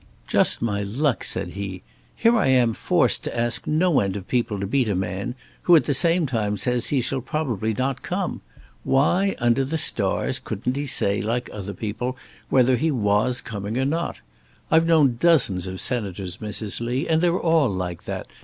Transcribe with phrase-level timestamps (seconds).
[0.25, 1.83] "Just my luck," said he;
[2.15, 5.35] "here I am forced to ask no end of people to meet a man,
[5.69, 8.41] who at the same time says he shall probably not come.
[8.83, 12.17] Why, under the stars, couldn't he say, like other people,
[12.49, 14.21] whether he was coming or not?
[14.71, 16.79] I've known dozens of senators, Mrs.
[16.81, 18.27] Lee, and they're all like that.